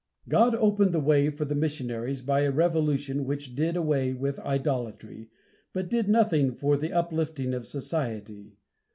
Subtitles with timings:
[0.27, 5.29] God opened the way for the missionaries by a revolution which did away with idolatry,
[5.73, 8.57] but did nothing for the uplifting of society.